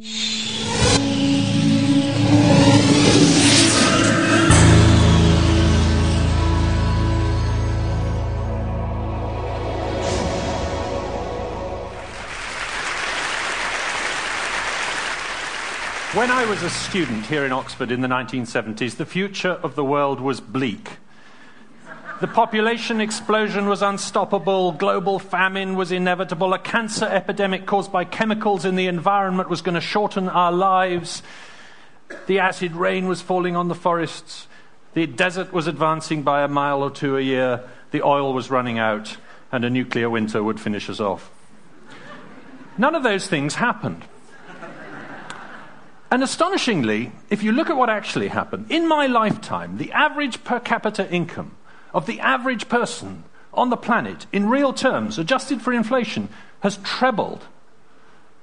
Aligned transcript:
When 0.00 0.08
I 16.30 16.46
was 16.46 16.62
a 16.62 16.70
student 16.70 17.26
here 17.26 17.44
in 17.44 17.52
Oxford 17.52 17.90
in 17.90 18.00
the 18.00 18.08
1970s, 18.08 18.96
the 18.96 19.04
future 19.04 19.60
of 19.62 19.74
the 19.74 19.84
world 19.84 20.18
was 20.18 20.40
bleak. 20.40 20.96
The 22.20 22.28
population 22.28 23.00
explosion 23.00 23.66
was 23.66 23.80
unstoppable, 23.80 24.72
global 24.72 25.18
famine 25.18 25.74
was 25.74 25.90
inevitable, 25.90 26.52
a 26.52 26.58
cancer 26.58 27.06
epidemic 27.06 27.64
caused 27.64 27.90
by 27.90 28.04
chemicals 28.04 28.66
in 28.66 28.76
the 28.76 28.88
environment 28.88 29.48
was 29.48 29.62
going 29.62 29.74
to 29.74 29.80
shorten 29.80 30.28
our 30.28 30.52
lives, 30.52 31.22
the 32.26 32.40
acid 32.40 32.72
rain 32.72 33.08
was 33.08 33.22
falling 33.22 33.56
on 33.56 33.68
the 33.68 33.74
forests, 33.74 34.48
the 34.92 35.06
desert 35.06 35.50
was 35.50 35.66
advancing 35.66 36.22
by 36.22 36.42
a 36.42 36.48
mile 36.48 36.82
or 36.82 36.90
two 36.90 37.16
a 37.16 37.22
year, 37.22 37.62
the 37.90 38.02
oil 38.02 38.34
was 38.34 38.50
running 38.50 38.78
out, 38.78 39.16
and 39.50 39.64
a 39.64 39.70
nuclear 39.70 40.10
winter 40.10 40.42
would 40.42 40.60
finish 40.60 40.90
us 40.90 41.00
off. 41.00 41.30
None 42.76 42.94
of 42.94 43.02
those 43.02 43.28
things 43.28 43.54
happened. 43.54 44.04
And 46.10 46.22
astonishingly, 46.22 47.12
if 47.30 47.42
you 47.42 47.52
look 47.52 47.70
at 47.70 47.78
what 47.78 47.88
actually 47.88 48.28
happened, 48.28 48.70
in 48.70 48.86
my 48.86 49.06
lifetime, 49.06 49.78
the 49.78 49.92
average 49.92 50.44
per 50.44 50.60
capita 50.60 51.10
income 51.10 51.52
of 51.92 52.06
the 52.06 52.20
average 52.20 52.68
person 52.68 53.24
on 53.52 53.70
the 53.70 53.76
planet, 53.76 54.26
in 54.32 54.48
real 54.48 54.72
terms, 54.72 55.18
adjusted 55.18 55.60
for 55.60 55.72
inflation, 55.72 56.28
has 56.60 56.78
trebled. 56.78 57.46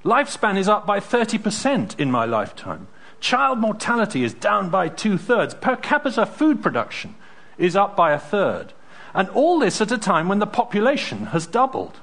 Lifespan 0.04 0.58
is 0.58 0.68
up 0.68 0.86
by 0.86 1.00
30% 1.00 2.00
in 2.00 2.12
my 2.12 2.26
lifetime. 2.26 2.88
Child 3.20 3.60
mortality 3.60 4.24
is 4.24 4.34
down 4.34 4.70
by 4.70 4.90
two 4.90 5.18
thirds. 5.18 5.54
Per 5.54 5.76
capita 5.76 6.26
food 6.26 6.62
production 6.62 7.16
is 7.58 7.76
up 7.76 7.96
by 7.96 8.12
a 8.12 8.20
third. 8.20 8.74
And 9.14 9.30
all 9.30 9.60
this 9.60 9.82
at 9.82 9.92
a 9.92 9.98
time 9.98 10.28
when 10.28 10.40
the 10.40 10.46
population 10.46 11.28
has 11.28 11.48
doubled. 11.48 12.00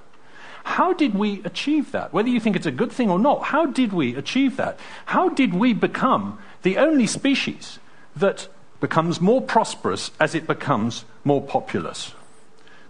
How 0.65 0.93
did 0.93 1.15
we 1.15 1.43
achieve 1.45 1.93
that? 1.93 2.13
Whether 2.13 2.31
you 2.31 2.41
think 2.41 2.57
it's 2.57 2.67
a 2.67 2.73
good 2.73 2.91
thing 2.91 3.11
or 3.11 3.19
not, 3.19 3.45
how 3.45 3.67
did 3.67 3.93
we 3.93 4.17
achieve 4.17 4.57
that? 4.57 4.79
How 5.07 5.29
did 5.29 5.55
we 5.55 5.73
become 5.75 6.39
the 6.63 6.79
only 6.79 7.07
species 7.07 7.79
that 8.17 8.49
becomes 8.81 9.21
more 9.21 9.41
prosperous 9.41 10.11
as 10.21 10.35
it 10.35 10.47
becomes 10.47 11.05
more 11.25 11.43
populous? 11.43 12.15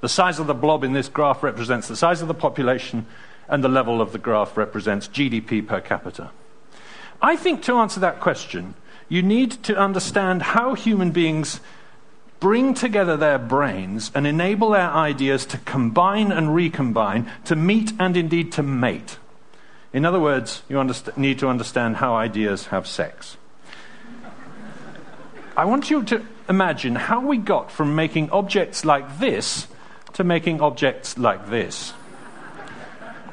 The 0.01 0.09
size 0.09 0.39
of 0.39 0.47
the 0.47 0.55
blob 0.55 0.85
in 0.85 0.93
this 0.93 1.09
graph 1.09 1.43
represents 1.43 1.89
the 1.89 1.97
size 1.97 2.21
of 2.21 2.29
the 2.29 2.35
population, 2.35 3.07
and 3.49 3.65
the 3.65 3.69
level 3.69 4.01
of 4.01 4.13
the 4.13 4.19
graph 4.19 4.57
represents 4.57 5.09
GDP 5.09 5.67
per 5.67 5.81
capita. 5.81 6.31
I 7.23 7.37
think 7.37 7.63
to 7.63 7.77
answer 7.77 8.01
that 8.01 8.21
question, 8.21 8.75
you 9.09 9.23
need 9.23 9.53
to 9.65 9.77
understand 9.77 10.43
how 10.43 10.75
human 10.75 11.11
beings 11.11 11.61
bring 12.41 12.75
together 12.75 13.17
their 13.17 13.39
brains 13.39 14.11
and 14.15 14.27
enable 14.27 14.71
their 14.71 14.91
ideas 14.91 15.47
to 15.47 15.59
combine 15.59 16.31
and 16.31 16.55
recombine, 16.55 17.31
to 17.45 17.57
meet 17.57 17.93
and 17.99 18.17
indeed 18.17 18.53
to 18.53 18.63
mate. 18.63 19.19
In 19.95 20.05
other 20.05 20.21
words, 20.21 20.63
you 20.69 20.83
need 21.17 21.39
to 21.39 21.49
understand 21.49 21.97
how 21.97 22.15
ideas 22.15 22.67
have 22.67 22.87
sex. 22.87 23.37
I 25.57 25.67
want 25.67 25.89
you 25.89 26.03
to 26.05 26.25
imagine 26.49 26.97
how 26.97 27.21
we 27.21 27.37
got 27.37 27.71
from 27.71 27.95
making 27.95 28.31
objects 28.31 28.85
like 28.85 29.21
this 29.21 29.69
to 30.15 30.25
making 30.25 30.61
objects 30.61 31.17
like 31.17 31.49
this. 31.49 31.93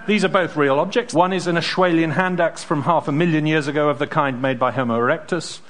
These 0.08 0.23
are 0.23 0.30
both 0.30 0.55
real 0.55 0.80
objects. 0.80 1.14
One 1.14 1.33
is 1.33 1.47
an 1.47 1.55
Acheulean 1.55 2.14
hand 2.14 2.39
axe 2.39 2.64
from 2.64 2.83
half 2.83 3.08
a 3.08 3.11
million 3.11 3.45
years 3.45 3.67
ago 3.67 3.89
of 3.89 3.97
the 3.97 4.08
kind 4.08 4.42
made 4.42 4.59
by 4.59 4.72
Homo 4.72 4.99
erectus. 4.99 5.61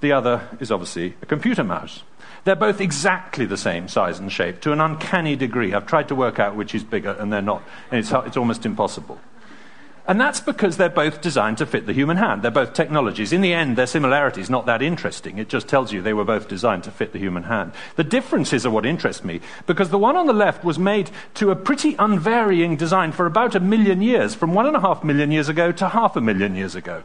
The 0.00 0.12
other 0.12 0.48
is 0.60 0.70
obviously 0.70 1.14
a 1.22 1.26
computer 1.26 1.64
mouse. 1.64 2.02
They're 2.44 2.54
both 2.54 2.80
exactly 2.80 3.46
the 3.46 3.56
same 3.56 3.88
size 3.88 4.18
and 4.18 4.30
shape 4.30 4.60
to 4.62 4.72
an 4.72 4.80
uncanny 4.80 5.36
degree. 5.36 5.72
I've 5.72 5.86
tried 5.86 6.08
to 6.08 6.14
work 6.14 6.38
out 6.38 6.54
which 6.54 6.74
is 6.74 6.84
bigger, 6.84 7.12
and 7.12 7.32
they're 7.32 7.40
not. 7.40 7.62
And 7.90 7.98
it's, 7.98 8.12
it's 8.12 8.36
almost 8.36 8.66
impossible. 8.66 9.18
And 10.06 10.20
that's 10.20 10.40
because 10.40 10.76
they're 10.76 10.90
both 10.90 11.22
designed 11.22 11.56
to 11.58 11.66
fit 11.66 11.86
the 11.86 11.94
human 11.94 12.18
hand. 12.18 12.42
They're 12.42 12.50
both 12.50 12.74
technologies. 12.74 13.32
In 13.32 13.40
the 13.40 13.54
end, 13.54 13.76
their 13.76 13.86
similarity 13.86 14.42
is 14.42 14.50
not 14.50 14.66
that 14.66 14.82
interesting. 14.82 15.38
It 15.38 15.48
just 15.48 15.66
tells 15.66 15.92
you 15.92 16.02
they 16.02 16.12
were 16.12 16.26
both 16.26 16.46
designed 16.46 16.84
to 16.84 16.90
fit 16.90 17.12
the 17.12 17.18
human 17.18 17.44
hand. 17.44 17.72
The 17.96 18.04
differences 18.04 18.66
are 18.66 18.70
what 18.70 18.84
interest 18.84 19.24
me, 19.24 19.40
because 19.66 19.88
the 19.88 19.98
one 19.98 20.16
on 20.16 20.26
the 20.26 20.34
left 20.34 20.62
was 20.62 20.78
made 20.78 21.10
to 21.34 21.50
a 21.50 21.56
pretty 21.56 21.94
unvarying 21.98 22.76
design 22.76 23.12
for 23.12 23.24
about 23.24 23.54
a 23.54 23.60
million 23.60 24.02
years, 24.02 24.34
from 24.34 24.52
one 24.52 24.66
and 24.66 24.76
a 24.76 24.80
half 24.80 25.02
million 25.02 25.32
years 25.32 25.48
ago 25.48 25.72
to 25.72 25.88
half 25.88 26.16
a 26.16 26.20
million 26.20 26.54
years 26.54 26.74
ago. 26.74 27.02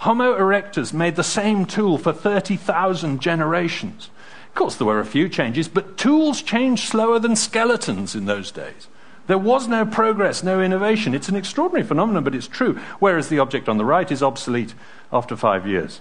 Homo 0.00 0.38
erectus 0.38 0.92
made 0.92 1.16
the 1.16 1.24
same 1.24 1.64
tool 1.64 1.96
for 1.96 2.12
30,000 2.12 3.20
generations. 3.20 4.10
Of 4.48 4.54
course, 4.54 4.76
there 4.76 4.86
were 4.86 5.00
a 5.00 5.06
few 5.06 5.28
changes, 5.28 5.68
but 5.68 5.96
tools 5.96 6.42
changed 6.42 6.88
slower 6.88 7.18
than 7.18 7.34
skeletons 7.34 8.14
in 8.14 8.26
those 8.26 8.50
days. 8.50 8.88
There 9.30 9.38
was 9.38 9.68
no 9.68 9.86
progress, 9.86 10.42
no 10.42 10.60
innovation. 10.60 11.14
It's 11.14 11.28
an 11.28 11.36
extraordinary 11.36 11.86
phenomenon, 11.86 12.24
but 12.24 12.34
it's 12.34 12.48
true, 12.48 12.80
whereas 12.98 13.28
the 13.28 13.38
object 13.38 13.68
on 13.68 13.78
the 13.78 13.84
right 13.84 14.10
is 14.10 14.24
obsolete 14.24 14.74
after 15.12 15.36
five 15.36 15.68
years. 15.68 16.00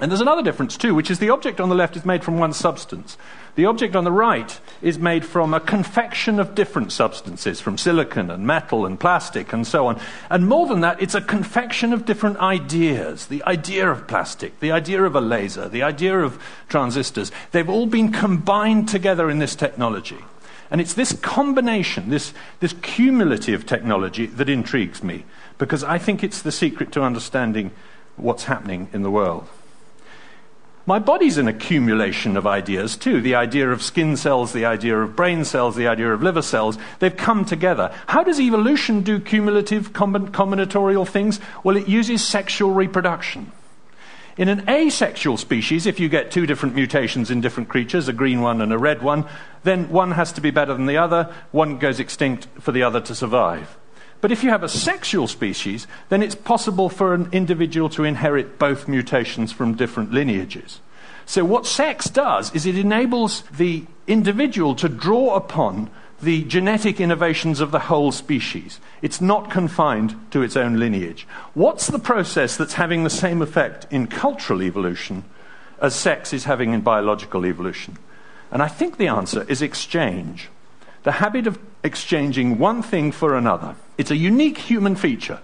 And 0.00 0.10
there's 0.10 0.20
another 0.20 0.42
difference 0.42 0.76
too, 0.76 0.92
which 0.92 1.08
is 1.08 1.20
the 1.20 1.30
object 1.30 1.60
on 1.60 1.68
the 1.68 1.76
left 1.76 1.94
is 1.94 2.04
made 2.04 2.24
from 2.24 2.36
one 2.36 2.52
substance. 2.52 3.16
The 3.54 3.66
object 3.66 3.94
on 3.94 4.02
the 4.02 4.10
right 4.10 4.58
is 4.82 4.98
made 4.98 5.24
from 5.24 5.54
a 5.54 5.60
confection 5.60 6.40
of 6.40 6.56
different 6.56 6.90
substances, 6.90 7.60
from 7.60 7.78
silicon 7.78 8.28
and 8.28 8.44
metal 8.44 8.86
and 8.86 8.98
plastic 8.98 9.52
and 9.52 9.64
so 9.64 9.86
on. 9.86 10.00
And 10.28 10.48
more 10.48 10.66
than 10.66 10.80
that, 10.80 11.00
it's 11.00 11.14
a 11.14 11.20
confection 11.20 11.92
of 11.92 12.06
different 12.06 12.38
ideas. 12.38 13.26
The 13.26 13.44
idea 13.44 13.88
of 13.88 14.08
plastic, 14.08 14.58
the 14.58 14.72
idea 14.72 15.04
of 15.04 15.14
a 15.14 15.20
laser, 15.20 15.68
the 15.68 15.84
idea 15.84 16.18
of 16.18 16.42
transistors. 16.68 17.30
They've 17.52 17.70
all 17.70 17.86
been 17.86 18.10
combined 18.10 18.88
together 18.88 19.30
in 19.30 19.38
this 19.38 19.54
technology. 19.54 20.18
And 20.70 20.80
it's 20.80 20.94
this 20.94 21.12
combination, 21.12 22.10
this, 22.10 22.32
this 22.60 22.74
cumulative 22.82 23.66
technology 23.66 24.26
that 24.26 24.48
intrigues 24.48 25.02
me, 25.02 25.24
because 25.58 25.84
I 25.84 25.98
think 25.98 26.24
it's 26.24 26.42
the 26.42 26.52
secret 26.52 26.92
to 26.92 27.02
understanding 27.02 27.70
what's 28.16 28.44
happening 28.44 28.88
in 28.92 29.02
the 29.02 29.10
world. 29.10 29.48
My 30.88 31.00
body's 31.00 31.36
an 31.36 31.48
accumulation 31.48 32.36
of 32.36 32.46
ideas 32.46 32.96
too. 32.96 33.20
The 33.20 33.34
idea 33.34 33.70
of 33.70 33.82
skin 33.82 34.16
cells, 34.16 34.52
the 34.52 34.66
idea 34.66 34.96
of 34.96 35.16
brain 35.16 35.44
cells, 35.44 35.74
the 35.74 35.88
idea 35.88 36.12
of 36.12 36.22
liver 36.22 36.42
cells, 36.42 36.78
they've 37.00 37.16
come 37.16 37.44
together. 37.44 37.92
How 38.06 38.22
does 38.22 38.38
evolution 38.38 39.02
do 39.02 39.18
cumulative 39.18 39.92
combinatorial 39.92 41.08
things? 41.08 41.40
Well, 41.64 41.76
it 41.76 41.88
uses 41.88 42.24
sexual 42.24 42.70
reproduction. 42.70 43.50
In 44.36 44.48
an 44.50 44.68
asexual 44.68 45.38
species, 45.38 45.86
if 45.86 45.98
you 45.98 46.10
get 46.10 46.30
two 46.30 46.44
different 46.44 46.74
mutations 46.74 47.30
in 47.30 47.40
different 47.40 47.70
creatures, 47.70 48.06
a 48.06 48.12
green 48.12 48.42
one 48.42 48.60
and 48.60 48.70
a 48.70 48.78
red 48.78 49.02
one, 49.02 49.24
then 49.62 49.88
one 49.88 50.10
has 50.10 50.30
to 50.32 50.42
be 50.42 50.50
better 50.50 50.74
than 50.74 50.84
the 50.84 50.98
other, 50.98 51.32
one 51.52 51.78
goes 51.78 51.98
extinct 51.98 52.46
for 52.60 52.70
the 52.70 52.82
other 52.82 53.00
to 53.00 53.14
survive. 53.14 53.78
But 54.20 54.32
if 54.32 54.44
you 54.44 54.50
have 54.50 54.62
a 54.62 54.68
sexual 54.68 55.26
species, 55.26 55.86
then 56.10 56.22
it's 56.22 56.34
possible 56.34 56.90
for 56.90 57.14
an 57.14 57.30
individual 57.32 57.88
to 57.90 58.04
inherit 58.04 58.58
both 58.58 58.88
mutations 58.88 59.52
from 59.52 59.74
different 59.74 60.12
lineages. 60.12 60.80
So, 61.24 61.44
what 61.44 61.66
sex 61.66 62.08
does 62.08 62.54
is 62.54 62.66
it 62.66 62.78
enables 62.78 63.42
the 63.56 63.84
individual 64.06 64.74
to 64.76 64.88
draw 64.88 65.34
upon 65.34 65.90
the 66.20 66.44
genetic 66.44 67.00
innovations 67.00 67.60
of 67.60 67.70
the 67.70 67.78
whole 67.78 68.10
species. 68.10 68.80
It's 69.02 69.20
not 69.20 69.50
confined 69.50 70.18
to 70.30 70.42
its 70.42 70.56
own 70.56 70.78
lineage. 70.78 71.26
What's 71.54 71.88
the 71.88 71.98
process 71.98 72.56
that's 72.56 72.74
having 72.74 73.04
the 73.04 73.10
same 73.10 73.42
effect 73.42 73.86
in 73.90 74.06
cultural 74.06 74.62
evolution 74.62 75.24
as 75.80 75.94
sex 75.94 76.32
is 76.32 76.44
having 76.44 76.72
in 76.72 76.80
biological 76.80 77.44
evolution? 77.44 77.98
And 78.50 78.62
I 78.62 78.68
think 78.68 78.96
the 78.96 79.08
answer 79.08 79.44
is 79.48 79.60
exchange. 79.60 80.48
The 81.02 81.12
habit 81.12 81.46
of 81.46 81.58
exchanging 81.84 82.58
one 82.58 82.82
thing 82.82 83.12
for 83.12 83.36
another. 83.36 83.76
It's 83.98 84.10
a 84.10 84.16
unique 84.16 84.58
human 84.58 84.96
feature. 84.96 85.40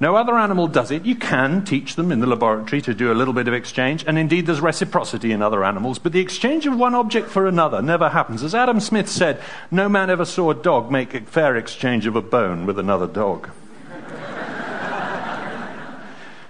No 0.00 0.16
other 0.16 0.36
animal 0.36 0.66
does 0.66 0.90
it. 0.90 1.04
You 1.04 1.14
can 1.14 1.64
teach 1.64 1.94
them 1.94 2.10
in 2.10 2.20
the 2.20 2.26
laboratory 2.26 2.82
to 2.82 2.94
do 2.94 3.12
a 3.12 3.14
little 3.14 3.34
bit 3.34 3.48
of 3.48 3.54
exchange, 3.54 4.04
and 4.06 4.18
indeed 4.18 4.46
there's 4.46 4.60
reciprocity 4.60 5.32
in 5.32 5.40
other 5.40 5.64
animals, 5.64 5.98
but 5.98 6.12
the 6.12 6.20
exchange 6.20 6.66
of 6.66 6.76
one 6.76 6.94
object 6.94 7.28
for 7.28 7.46
another 7.46 7.80
never 7.80 8.08
happens. 8.08 8.42
As 8.42 8.54
Adam 8.54 8.80
Smith 8.80 9.08
said, 9.08 9.40
no 9.70 9.88
man 9.88 10.10
ever 10.10 10.24
saw 10.24 10.50
a 10.50 10.54
dog 10.54 10.90
make 10.90 11.14
a 11.14 11.20
fair 11.20 11.56
exchange 11.56 12.06
of 12.06 12.16
a 12.16 12.22
bone 12.22 12.66
with 12.66 12.78
another 12.78 13.06
dog. 13.06 13.50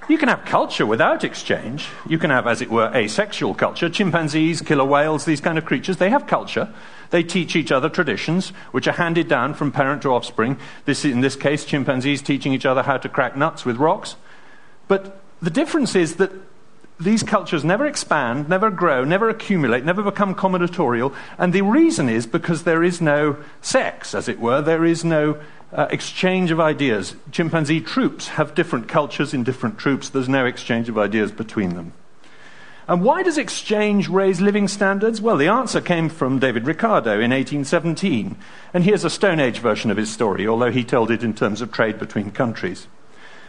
You 0.07 0.19
can 0.19 0.29
have 0.29 0.45
culture 0.45 0.85
without 0.85 1.25
exchange. 1.25 1.89
You 2.07 2.19
can 2.19 2.31
have, 2.31 2.47
as 2.47 2.61
it 2.61 2.71
were, 2.71 2.91
asexual 2.95 3.55
culture. 3.55 3.89
Chimpanzees, 3.89 4.61
killer 4.61 4.85
whales, 4.85 5.25
these 5.25 5.41
kind 5.41 5.57
of 5.57 5.65
creatures, 5.65 5.97
they 5.97 6.11
have 6.11 6.27
culture. 6.27 6.69
They 7.11 7.23
teach 7.23 7.57
each 7.57 7.73
other 7.73 7.89
traditions, 7.89 8.51
which 8.71 8.87
are 8.87 8.93
handed 8.93 9.29
down 9.29 9.55
from 9.55 9.73
parent 9.73 10.03
to 10.03 10.11
offspring. 10.11 10.59
This, 10.85 11.05
in 11.05 11.23
this 11.23 11.37
case, 11.37 11.65
chimpanzees 11.65 12.21
teaching 12.21 12.53
each 12.53 12.67
other 12.67 12.83
how 12.83 12.99
to 12.99 13.09
crack 13.09 13.35
nuts 13.37 13.65
with 13.65 13.77
rocks. 13.77 14.17
But 14.89 15.21
the 15.41 15.51
difference 15.51 15.95
is 15.95 16.17
that 16.17 16.33
these 17.01 17.23
cultures 17.23 17.65
never 17.65 17.87
expand, 17.87 18.49
never 18.49 18.71
grow, 18.71 19.05
never 19.05 19.29
accumulate, 19.29 19.85
never 19.85 20.03
become 20.03 20.35
combinatorial. 20.35 21.15
And 21.39 21.53
the 21.53 21.63
reason 21.63 22.09
is 22.09 22.27
because 22.27 22.65
there 22.65 22.85
is 22.85 23.01
no 23.01 23.37
sex, 23.63 24.15
as 24.15 24.29
it 24.29 24.39
were. 24.39 24.61
There 24.61 24.85
is 24.85 25.05
no 25.05 25.39
uh, 25.75 25.89
exchange 25.91 26.51
of 26.51 26.61
ideas. 26.61 27.17
Chimpanzee 27.33 27.81
troops 27.81 28.29
have 28.29 28.55
different 28.55 28.89
cultures 28.89 29.35
in 29.35 29.43
different 29.43 29.77
troops. 29.77 30.09
There's 30.09 30.29
no 30.29 30.47
exchange 30.47 30.89
of 30.89 30.97
ideas 30.97 31.33
between 31.33 31.75
them. 31.75 31.93
And 32.87 33.03
why 33.03 33.23
does 33.23 33.39
exchange 33.39 34.09
raise 34.09 34.41
living 34.41 34.69
standards? 34.69 35.21
Well, 35.21 35.39
the 35.39 35.49
answer 35.49 35.81
came 35.81 36.09
from 36.11 36.39
David 36.39 36.67
Ricardo 36.67 37.13
in 37.13 37.31
1817. 37.31 38.37
And 38.75 38.85
here's 38.85 39.05
a 39.05 39.11
Stone 39.11 39.41
Age 39.41 39.59
version 39.59 39.91
of 39.91 39.97
his 39.97 40.13
story, 40.13 40.47
although 40.47 40.71
he 40.71 40.85
told 40.85 41.11
it 41.11 41.25
in 41.25 41.35
terms 41.35 41.61
of 41.61 41.73
trade 41.73 41.99
between 41.99 42.31
countries. 42.31 42.87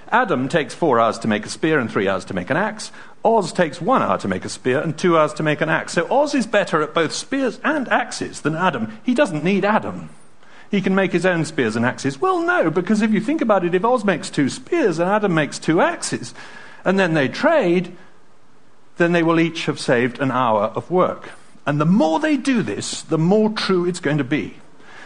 Adam 0.09 0.47
takes 0.47 0.73
four 0.73 0.99
hours 0.99 1.19
to 1.19 1.27
make 1.27 1.45
a 1.45 1.49
spear 1.49 1.79
and 1.79 1.91
three 1.91 2.07
hours 2.07 2.23
to 2.25 2.33
make 2.33 2.49
an 2.49 2.57
axe. 2.57 2.91
Oz 3.25 3.51
takes 3.51 3.81
one 3.81 4.01
hour 4.01 4.17
to 4.19 4.27
make 4.27 4.45
a 4.45 4.49
spear 4.49 4.79
and 4.79 4.97
two 4.97 5.17
hours 5.17 5.33
to 5.33 5.43
make 5.43 5.61
an 5.61 5.69
axe. 5.69 5.93
So 5.93 6.07
Oz 6.09 6.33
is 6.33 6.47
better 6.47 6.81
at 6.81 6.93
both 6.93 7.11
spears 7.11 7.59
and 7.63 7.89
axes 7.89 8.41
than 8.41 8.55
Adam. 8.55 8.99
He 9.03 9.13
doesn't 9.13 9.43
need 9.43 9.65
Adam. 9.65 10.09
He 10.71 10.81
can 10.81 10.95
make 10.95 11.11
his 11.11 11.25
own 11.25 11.45
spears 11.45 11.75
and 11.75 11.85
axes. 11.85 12.19
Well, 12.19 12.41
no, 12.41 12.69
because 12.69 13.01
if 13.01 13.11
you 13.11 13.21
think 13.21 13.41
about 13.41 13.63
it, 13.63 13.75
if 13.75 13.85
Oz 13.85 14.03
makes 14.03 14.29
two 14.29 14.49
spears 14.49 14.99
and 14.99 15.09
Adam 15.09 15.33
makes 15.33 15.59
two 15.59 15.81
axes, 15.81 16.33
and 16.83 16.99
then 16.99 17.13
they 17.13 17.27
trade, 17.27 17.95
then 18.97 19.11
they 19.11 19.23
will 19.23 19.39
each 19.39 19.65
have 19.65 19.79
saved 19.79 20.19
an 20.19 20.31
hour 20.31 20.65
of 20.75 20.91
work. 20.91 21.31
And 21.65 21.81
the 21.81 21.85
more 21.85 22.19
they 22.19 22.37
do 22.37 22.61
this, 22.61 23.01
the 23.01 23.17
more 23.17 23.49
true 23.49 23.85
it's 23.85 23.99
going 23.99 24.17
to 24.17 24.23
be. 24.23 24.55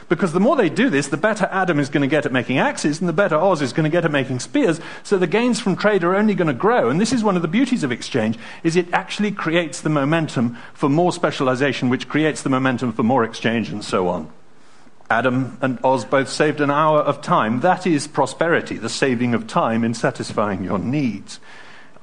Because 0.10 0.34
the 0.34 0.40
more 0.40 0.56
they 0.56 0.70
do 0.70 0.90
this, 0.90 1.08
the 1.08 1.18
better 1.18 1.48
Adam 1.52 1.80
is 1.80 1.88
going 1.88 2.02
to 2.02 2.08
get 2.08 2.26
at 2.26 2.32
making 2.32 2.58
axes, 2.58 3.00
and 3.00 3.08
the 3.08 3.14
better 3.14 3.36
Oz 3.36 3.62
is 3.62 3.74
going 3.74 3.84
to 3.84 3.96
get 3.96 4.06
at 4.06 4.12
making 4.12 4.40
spears. 4.40 4.82
So 5.04 5.18
the 5.18 5.28
gains 5.28 5.60
from 5.60 5.76
trade 5.76 6.04
are 6.04 6.16
only 6.16 6.34
going 6.34 6.48
to 6.48 6.54
grow. 6.54 6.90
And 6.90 7.00
this 7.00 7.14
is 7.14 7.24
one 7.24 7.36
of 7.36 7.44
the 7.44 7.48
beauties 7.48 7.84
of 7.84 7.92
exchange, 7.92 8.38
is 8.64 8.76
it 8.76 8.92
actually 8.92 9.32
creates 9.32 9.82
the 9.82 9.90
momentum 9.90 10.58
for 10.74 10.90
more 10.90 11.12
specialization, 11.12 11.90
which 11.90 12.10
creates 12.10 12.42
the 12.42 12.50
momentum 12.50 12.92
for 12.92 13.04
more 13.04 13.24
exchange 13.24 13.70
and 13.70 13.86
so 13.86 14.08
on. 14.08 14.32
Adam 15.10 15.58
and 15.62 15.80
Oz 15.84 16.06
both 16.06 16.30
saved 16.30 16.62
an 16.62 16.70
hour 16.70 17.00
of 17.00 17.22
time. 17.22 17.62
That 17.62 17.88
is 17.88 18.08
prosperity, 18.08 18.78
the 18.78 18.90
saving 18.90 19.34
of 19.34 19.48
time 19.48 19.84
in 19.84 19.94
satisfying 19.94 20.64
your 20.64 20.80
needs 20.80 21.40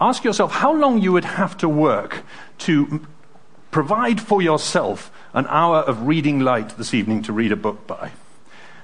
ask 0.00 0.24
yourself 0.24 0.52
how 0.52 0.74
long 0.74 1.00
you 1.00 1.12
would 1.12 1.24
have 1.24 1.56
to 1.58 1.68
work 1.68 2.24
to 2.58 3.06
provide 3.70 4.20
for 4.20 4.42
yourself 4.42 5.10
an 5.34 5.46
hour 5.48 5.78
of 5.78 6.06
reading 6.06 6.40
light 6.40 6.70
this 6.76 6.94
evening 6.94 7.22
to 7.22 7.32
read 7.32 7.52
a 7.52 7.56
book 7.56 7.86
by. 7.86 8.10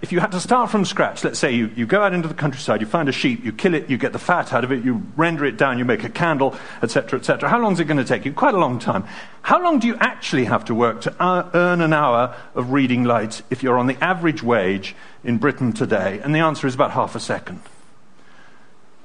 If 0.01 0.11
you 0.11 0.19
had 0.19 0.33
to 0.33 0.41
start 0.41 0.69
from 0.69 0.85
scratch, 0.85 1.23
let's 1.23 1.39
say 1.39 1.53
you, 1.53 1.71
you 1.77 1.87
go 1.87 2.03
out 2.03 2.13
into 2.13 2.27
the 2.27 2.35
countryside, 2.35 2.81
you 2.81 2.89
find 2.89 3.09
a 3.09 3.13
sheep, 3.13 3.45
you 3.45 3.53
kill 3.53 3.73
it, 3.73 3.89
you 3.89 3.97
get 3.97 4.13
the 4.13 4.19
fat 4.19 4.53
out 4.53 4.65
of 4.65 4.73
it, 4.73 4.85
you 4.85 5.07
render 5.17 5.45
it 5.45 5.57
down, 5.57 5.79
you 5.79 5.85
make 5.85 6.03
a 6.03 6.09
candle, 6.09 6.57
etc., 6.83 7.21
etc. 7.21 7.49
How 7.49 7.61
long 7.61 7.75
is 7.75 7.81
it 7.81 7.85
going 7.85 7.99
to 7.99 8.05
take 8.05 8.25
you? 8.25 8.33
Quite 8.33 8.55
a 8.55 8.59
long 8.59 8.81
time. 8.81 9.05
How 9.43 9.61
long 9.61 9.81
do 9.81 9.89
you 9.89 9.97
actually 9.97 10.45
have 10.45 10.65
to 10.67 10.75
work 10.75 11.01
to 11.03 11.15
uh, 11.21 11.51
earn 11.53 11.81
an 11.81 11.93
hour 11.93 12.37
of 12.55 12.71
reading 12.71 13.03
light 13.03 13.43
if 13.51 13.63
you're 13.63 13.79
on 13.79 13.89
the 13.89 14.03
average 14.03 14.43
wage 14.43 14.95
in 15.25 15.39
Britain 15.39 15.73
today? 15.73 16.21
And 16.23 16.33
the 16.33 16.39
answer 16.39 16.69
is 16.69 16.77
about 16.77 16.93
half 16.93 17.17
a 17.17 17.21
second. 17.21 17.61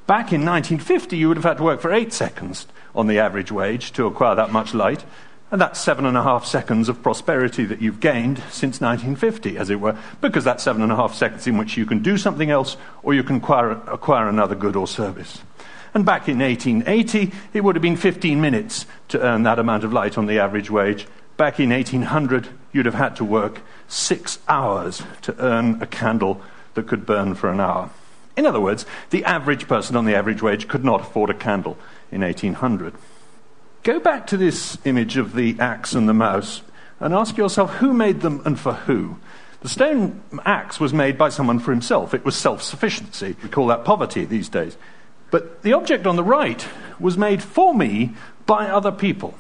Back 0.06 0.32
in 0.32 0.46
1950, 0.46 1.18
you 1.18 1.28
would 1.28 1.38
have 1.38 1.44
had 1.44 1.58
to 1.58 1.64
work 1.64 1.82
for 1.82 1.92
eight 1.92 2.14
seconds 2.14 2.68
on 2.96 3.08
the 3.08 3.18
average 3.18 3.52
wage 3.52 3.92
to 3.94 4.06
acquire 4.06 4.36
that 4.36 4.52
much 4.52 4.76
light. 4.76 5.04
And 5.50 5.60
that's 5.60 5.80
seven 5.80 6.06
and 6.06 6.16
a 6.16 6.24
half 6.24 6.46
seconds 6.46 6.88
of 6.88 7.02
prosperity 7.02 7.66
that 7.66 7.82
you've 7.82 8.00
gained 8.00 8.38
since 8.52 8.80
1950, 8.80 9.58
as 9.58 9.70
it 9.70 9.80
were, 9.80 9.98
because 10.22 10.44
that's 10.44 10.64
seven 10.64 10.82
and 10.84 10.92
a 10.92 10.96
half 10.96 11.16
seconds 11.16 11.48
in 11.48 11.58
which 11.58 11.78
you 11.78 11.86
can 11.86 12.04
do 12.04 12.18
something 12.18 12.52
else 12.52 12.78
or 13.02 13.14
you 13.14 13.24
can 13.24 13.38
acquire, 13.38 13.72
acquire 13.72 14.30
another 14.30 14.56
good 14.56 14.76
or 14.76 14.88
service. 14.88 15.42
And 15.98 16.06
back 16.06 16.30
in 16.30 16.38
1880, 16.38 17.32
it 17.54 17.64
would 17.64 17.76
have 17.76 17.82
been 17.82 17.96
15 17.96 18.40
minutes 18.40 18.86
to 19.08 19.20
earn 19.20 19.42
that 19.42 19.58
amount 19.58 19.84
of 19.84 19.92
light 19.92 20.16
on 20.16 20.28
the 20.28 20.38
average 20.38 20.70
wage. 20.70 21.08
Back 21.38 21.60
in 21.60 21.72
1800, 21.72 22.50
you'd 22.72 22.86
have 22.86 22.94
had 22.94 23.16
to 23.16 23.26
work 23.26 23.62
six 23.88 24.38
hours 24.48 25.02
to 25.24 25.36
earn 25.40 25.82
a 25.82 25.88
candle 25.88 26.40
that 26.76 26.86
could 26.86 27.08
burn 27.08 27.34
for 27.34 27.50
an 27.50 27.60
hour. 27.60 27.90
In 28.36 28.46
other 28.46 28.62
words, 28.62 28.86
the 29.10 29.26
average 29.26 29.68
person 29.68 29.96
on 29.96 30.06
the 30.06 30.14
average 30.14 30.44
wage 30.44 30.68
could 30.68 30.86
not 30.86 31.02
afford 31.02 31.32
a 31.32 31.34
candle 31.34 31.80
in 32.12 32.22
1800. 32.22 32.94
Go 33.82 34.00
back 34.00 34.28
to 34.28 34.38
this 34.38 34.78
image 34.86 35.18
of 35.18 35.34
the 35.34 35.60
axe 35.60 35.94
and 35.94 36.08
the 36.08 36.14
mouse 36.14 36.62
and 37.00 37.12
ask 37.12 37.38
yourself 37.38 37.78
who 37.78 37.92
made 37.92 38.22
them 38.22 38.44
and 38.46 38.60
for 38.60 38.74
who. 38.74 39.18
The 39.62 39.70
stone 39.70 40.22
axe 40.46 40.80
was 40.80 40.94
made 40.94 41.18
by 41.18 41.30
someone 41.30 41.58
for 41.58 41.72
himself. 41.72 42.14
It 42.14 42.24
was 42.24 42.36
self 42.36 42.62
sufficiency. 42.62 43.36
We 43.42 43.50
call 43.50 43.66
that 43.66 43.84
poverty 43.84 44.26
these 44.26 44.48
days. 44.48 44.78
But 45.32 45.62
the 45.64 45.74
object 45.74 46.08
on 46.08 46.16
the 46.16 46.24
right 46.24 46.66
was 47.00 47.18
made 47.18 47.44
for 47.44 47.74
me 47.74 48.14
by 48.46 48.68
other 48.68 48.92
people. 48.92 49.38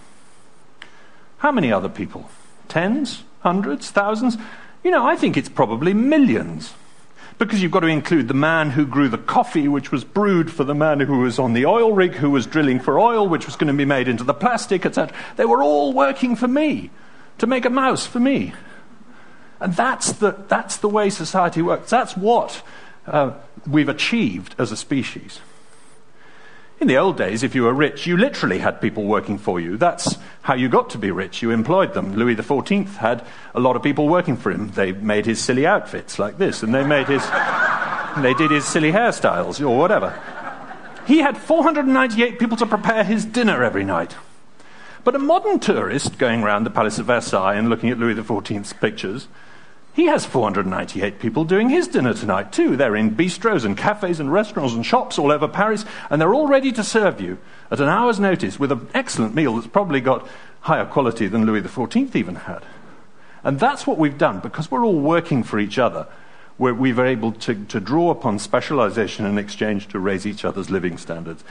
How 1.39 1.51
many 1.51 1.71
other 1.71 1.89
people? 1.89 2.29
Tens? 2.67 3.23
Hundreds? 3.41 3.89
Thousands? 3.89 4.37
You 4.83 4.91
know, 4.91 5.05
I 5.05 5.15
think 5.15 5.37
it's 5.37 5.49
probably 5.49 5.93
millions 5.93 6.73
because 7.37 7.61
you've 7.61 7.71
got 7.71 7.81
to 7.81 7.87
include 7.87 8.27
the 8.27 8.33
man 8.33 8.71
who 8.71 8.85
grew 8.85 9.07
the 9.07 9.17
coffee, 9.17 9.67
which 9.67 9.91
was 9.91 10.03
brewed 10.03 10.51
for 10.51 10.63
the 10.63 10.73
man 10.73 10.99
who 10.99 11.19
was 11.19 11.37
on 11.37 11.53
the 11.53 11.65
oil 11.65 11.93
rig, 11.93 12.15
who 12.15 12.31
was 12.31 12.47
drilling 12.47 12.79
for 12.79 12.99
oil, 12.99 13.27
which 13.27 13.45
was 13.45 13.55
going 13.55 13.67
to 13.67 13.77
be 13.77 13.85
made 13.85 14.07
into 14.07 14.23
the 14.23 14.33
plastic, 14.33 14.85
etc. 14.85 15.15
They 15.35 15.45
were 15.45 15.61
all 15.61 15.93
working 15.93 16.35
for 16.35 16.47
me 16.47 16.89
to 17.37 17.45
make 17.45 17.65
a 17.65 17.69
mouse 17.69 18.07
for 18.07 18.19
me. 18.19 18.53
And 19.59 19.73
that's 19.75 20.13
the, 20.13 20.31
that's 20.47 20.77
the 20.77 20.89
way 20.89 21.09
society 21.09 21.61
works. 21.61 21.89
That's 21.89 22.17
what 22.17 22.63
uh, 23.05 23.33
we've 23.67 23.89
achieved 23.89 24.55
as 24.57 24.71
a 24.71 24.77
species. 24.77 25.39
In 26.79 26.87
the 26.87 26.97
old 26.97 27.17
days, 27.17 27.41
if 27.41 27.55
you 27.55 27.63
were 27.63 27.73
rich, 27.73 28.05
you 28.05 28.17
literally 28.17 28.59
had 28.59 28.79
people 28.79 29.03
working 29.05 29.39
for 29.39 29.59
you. 29.59 29.77
That's 29.77 30.17
how 30.43 30.53
you 30.53 30.69
got 30.69 30.91
to 30.91 30.99
be 30.99 31.09
rich. 31.09 31.41
You 31.41 31.49
employed 31.49 31.95
them. 31.95 32.13
Louis 32.13 32.35
XIV 32.35 32.97
had 32.97 33.25
a 33.55 33.59
lot 33.59 33.75
of 33.75 33.81
people 33.81 34.07
working 34.07 34.37
for 34.37 34.51
him. 34.51 34.69
They 34.69 34.91
made 34.91 35.25
his 35.25 35.43
silly 35.43 35.65
outfits 35.65 36.19
like 36.19 36.37
this, 36.37 36.61
and 36.61 36.75
they 36.75 36.85
made 36.85 37.07
his, 37.07 37.27
they 38.21 38.35
did 38.35 38.51
his 38.51 38.63
silly 38.63 38.91
hairstyles 38.91 39.59
or 39.59 39.75
whatever. 39.75 40.21
He 41.07 41.17
had 41.19 41.37
498 41.37 42.37
people 42.37 42.57
to 42.57 42.65
prepare 42.67 43.03
his 43.03 43.25
dinner 43.25 43.63
every 43.63 43.83
night. 43.83 44.15
But 45.03 45.15
a 45.15 45.19
modern 45.19 45.59
tourist 45.59 46.19
going 46.19 46.43
around 46.43 46.65
the 46.65 46.69
Palace 46.69 46.99
of 46.99 47.07
Versailles 47.07 47.55
and 47.55 47.69
looking 47.69 47.89
at 47.89 47.97
Louis 47.97 48.13
XIV's 48.13 48.73
pictures 48.73 49.27
he 49.97 50.05
has 50.05 50.27
498 50.27 51.17
people 51.17 51.43
doing 51.43 51.69
his 51.69 51.87
dinner 51.87 52.13
tonight, 52.13 52.51
too. 52.51 52.77
They're 52.77 52.95
in 52.95 53.15
bistros 53.15 53.65
and 53.65 53.75
cafes 53.75 54.19
and 54.19 54.31
restaurants 54.31 54.75
and 54.75 54.85
shops 54.85 55.17
all 55.17 55.31
over 55.31 55.47
Paris, 55.47 55.85
and 56.11 56.21
they're 56.21 56.35
all 56.35 56.47
ready 56.47 56.71
to 56.73 56.83
serve 56.83 57.19
you 57.19 57.39
at 57.71 57.79
an 57.79 57.89
hour's 57.89 58.19
notice 58.19 58.59
with 58.59 58.71
an 58.71 58.87
excellent 58.93 59.33
meal 59.33 59.55
that's 59.55 59.65
probably 59.65 59.99
got 59.99 60.27
higher 60.61 60.85
quality 60.85 61.25
than 61.25 61.47
Louis 61.47 61.63
XIV 61.63 62.15
even 62.15 62.35
had. 62.35 62.61
And 63.43 63.59
that's 63.59 63.87
what 63.87 63.97
we've 63.97 64.19
done 64.19 64.39
because 64.39 64.69
we're 64.69 64.85
all 64.85 64.99
working 64.99 65.41
for 65.41 65.57
each 65.57 65.79
other. 65.79 66.05
Where 66.57 66.75
we're 66.75 67.03
able 67.03 67.31
to, 67.31 67.65
to 67.65 67.79
draw 67.79 68.11
upon 68.11 68.37
specialization 68.37 69.25
and 69.25 69.39
exchange 69.39 69.87
to 69.87 69.99
raise 69.99 70.27
each 70.27 70.45
other's 70.45 70.69
living 70.69 70.99
standards. 70.99 71.43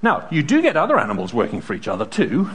Now, 0.00 0.28
you 0.30 0.44
do 0.44 0.62
get 0.62 0.76
other 0.76 0.96
animals 0.96 1.34
working 1.34 1.60
for 1.60 1.74
each 1.74 1.88
other 1.88 2.06
too. 2.06 2.50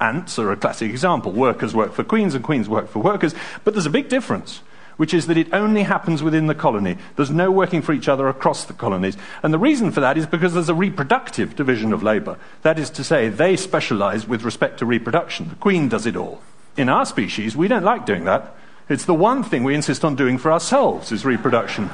Ants 0.00 0.38
are 0.38 0.52
a 0.52 0.56
classic 0.56 0.90
example. 0.90 1.32
Workers 1.32 1.74
work 1.74 1.92
for 1.92 2.04
queens 2.04 2.36
and 2.36 2.44
queens 2.44 2.68
work 2.68 2.88
for 2.88 3.00
workers, 3.00 3.34
but 3.64 3.74
there's 3.74 3.86
a 3.86 3.90
big 3.90 4.08
difference 4.08 4.60
which 4.96 5.12
is 5.12 5.26
that 5.26 5.36
it 5.36 5.52
only 5.52 5.82
happens 5.82 6.22
within 6.22 6.46
the 6.46 6.54
colony. 6.54 6.96
There's 7.16 7.30
no 7.30 7.50
working 7.50 7.82
for 7.82 7.92
each 7.92 8.08
other 8.08 8.28
across 8.28 8.64
the 8.64 8.72
colonies. 8.72 9.16
And 9.42 9.52
the 9.52 9.58
reason 9.58 9.90
for 9.90 10.00
that 10.00 10.16
is 10.16 10.26
because 10.26 10.54
there's 10.54 10.68
a 10.68 10.74
reproductive 10.74 11.56
division 11.56 11.92
of 11.92 12.02
labor. 12.02 12.38
That 12.62 12.78
is 12.78 12.90
to 12.90 13.04
say, 13.04 13.28
they 13.28 13.56
specialize 13.56 14.26
with 14.26 14.42
respect 14.42 14.78
to 14.78 14.86
reproduction. 14.86 15.48
The 15.48 15.56
queen 15.56 15.88
does 15.88 16.06
it 16.06 16.16
all. 16.16 16.40
In 16.76 16.88
our 16.88 17.06
species, 17.06 17.56
we 17.56 17.68
don't 17.68 17.84
like 17.84 18.06
doing 18.06 18.24
that. 18.24 18.54
It's 18.88 19.04
the 19.04 19.14
one 19.14 19.42
thing 19.42 19.64
we 19.64 19.74
insist 19.74 20.04
on 20.04 20.14
doing 20.14 20.38
for 20.38 20.52
ourselves 20.52 21.10
is 21.10 21.24
reproduction. 21.24 21.84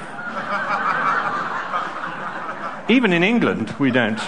Even 2.89 3.13
in 3.13 3.23
England, 3.23 3.75
we 3.79 3.91
don't 3.91 4.19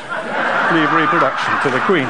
leave 0.73 0.93
reproduction 0.93 1.61
to 1.62 1.71
the 1.71 1.81
queen. 1.81 2.09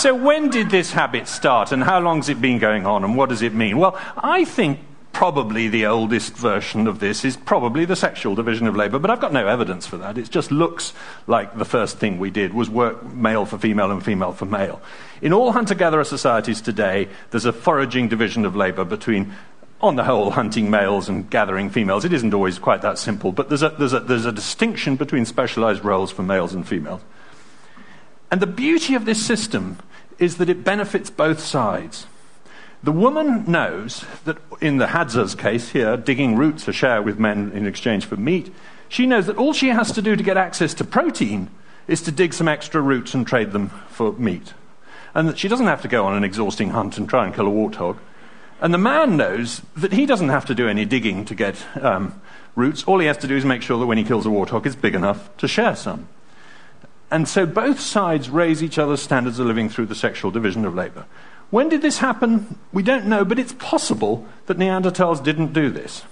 So, 0.00 0.14
when 0.14 0.48
did 0.48 0.70
this 0.70 0.92
habit 0.92 1.28
start, 1.28 1.72
and 1.72 1.84
how 1.84 2.00
long 2.00 2.20
has 2.20 2.30
it 2.30 2.40
been 2.40 2.58
going 2.58 2.86
on, 2.86 3.04
and 3.04 3.18
what 3.18 3.28
does 3.28 3.42
it 3.42 3.52
mean? 3.52 3.76
Well, 3.76 4.00
I 4.16 4.46
think 4.46 4.80
probably 5.12 5.68
the 5.68 5.84
oldest 5.84 6.34
version 6.38 6.86
of 6.86 7.00
this 7.00 7.22
is 7.22 7.36
probably 7.36 7.84
the 7.84 7.94
sexual 7.94 8.34
division 8.34 8.66
of 8.66 8.74
labor, 8.74 8.98
but 8.98 9.10
I've 9.10 9.20
got 9.20 9.34
no 9.34 9.46
evidence 9.46 9.86
for 9.86 9.98
that. 9.98 10.16
It 10.16 10.30
just 10.30 10.50
looks 10.50 10.94
like 11.26 11.58
the 11.58 11.66
first 11.66 11.98
thing 11.98 12.18
we 12.18 12.30
did 12.30 12.54
was 12.54 12.70
work 12.70 13.12
male 13.12 13.44
for 13.44 13.58
female 13.58 13.90
and 13.90 14.02
female 14.02 14.32
for 14.32 14.46
male. 14.46 14.80
In 15.20 15.34
all 15.34 15.52
hunter 15.52 15.74
gatherer 15.74 16.04
societies 16.04 16.62
today, 16.62 17.10
there's 17.30 17.44
a 17.44 17.52
foraging 17.52 18.08
division 18.08 18.46
of 18.46 18.56
labor 18.56 18.86
between 18.86 19.34
on 19.82 19.96
the 19.96 20.04
whole, 20.04 20.30
hunting 20.30 20.70
males 20.70 21.10
and 21.10 21.28
gathering 21.28 21.68
females. 21.68 22.06
It 22.06 22.14
isn't 22.14 22.32
always 22.32 22.58
quite 22.58 22.80
that 22.80 22.96
simple, 22.96 23.32
but 23.32 23.50
there's 23.50 23.62
a, 23.62 23.68
there's 23.68 23.92
a, 23.92 24.00
there's 24.00 24.24
a 24.24 24.32
distinction 24.32 24.96
between 24.96 25.26
specialized 25.26 25.84
roles 25.84 26.10
for 26.10 26.22
males 26.22 26.54
and 26.54 26.66
females. 26.66 27.02
And 28.30 28.40
the 28.40 28.46
beauty 28.46 28.94
of 28.94 29.04
this 29.04 29.22
system 29.22 29.76
is 30.20 30.36
that 30.36 30.48
it 30.48 30.62
benefits 30.62 31.10
both 31.10 31.40
sides. 31.40 32.06
The 32.82 32.92
woman 32.92 33.44
knows 33.50 34.04
that 34.24 34.38
in 34.60 34.76
the 34.76 34.88
Hadza's 34.88 35.34
case 35.34 35.70
here, 35.70 35.96
digging 35.96 36.36
roots 36.36 36.68
a 36.68 36.72
share 36.72 37.02
with 37.02 37.18
men 37.18 37.50
in 37.52 37.66
exchange 37.66 38.04
for 38.04 38.16
meat, 38.16 38.54
she 38.88 39.06
knows 39.06 39.26
that 39.26 39.36
all 39.36 39.52
she 39.52 39.68
has 39.68 39.92
to 39.92 40.02
do 40.02 40.16
to 40.16 40.22
get 40.22 40.36
access 40.36 40.74
to 40.74 40.84
protein 40.84 41.50
is 41.88 42.02
to 42.02 42.12
dig 42.12 42.32
some 42.32 42.48
extra 42.48 42.80
roots 42.80 43.14
and 43.14 43.26
trade 43.26 43.52
them 43.52 43.70
for 43.88 44.12
meat. 44.12 44.54
And 45.14 45.28
that 45.28 45.38
she 45.38 45.48
doesn't 45.48 45.66
have 45.66 45.82
to 45.82 45.88
go 45.88 46.06
on 46.06 46.16
an 46.16 46.24
exhausting 46.24 46.70
hunt 46.70 46.96
and 46.96 47.08
try 47.08 47.26
and 47.26 47.34
kill 47.34 47.48
a 47.48 47.50
warthog. 47.50 47.98
And 48.60 48.72
the 48.72 48.78
man 48.78 49.16
knows 49.16 49.62
that 49.76 49.92
he 49.92 50.06
doesn't 50.06 50.28
have 50.28 50.44
to 50.46 50.54
do 50.54 50.68
any 50.68 50.84
digging 50.84 51.24
to 51.26 51.34
get 51.34 51.64
um, 51.82 52.20
roots. 52.54 52.84
All 52.84 52.98
he 52.98 53.06
has 53.06 53.16
to 53.18 53.28
do 53.28 53.36
is 53.36 53.44
make 53.44 53.62
sure 53.62 53.78
that 53.78 53.86
when 53.86 53.98
he 53.98 54.04
kills 54.04 54.26
a 54.26 54.28
warthog, 54.28 54.66
it's 54.66 54.76
big 54.76 54.94
enough 54.94 55.34
to 55.38 55.48
share 55.48 55.74
some. 55.74 56.08
And 57.10 57.28
so 57.28 57.44
both 57.44 57.80
sides 57.80 58.30
raise 58.30 58.62
each 58.62 58.78
other's 58.78 59.02
standards 59.02 59.38
of 59.38 59.46
living 59.46 59.68
through 59.68 59.86
the 59.86 59.94
sexual 59.94 60.30
division 60.30 60.64
of 60.64 60.74
labor. 60.74 61.06
When 61.50 61.68
did 61.68 61.82
this 61.82 61.98
happen? 61.98 62.58
We 62.72 62.84
don't 62.84 63.06
know, 63.06 63.24
but 63.24 63.38
it's 63.38 63.52
possible 63.54 64.26
that 64.46 64.58
Neanderthals 64.58 65.22
didn't 65.22 65.52
do 65.52 65.70
this. 65.70 66.04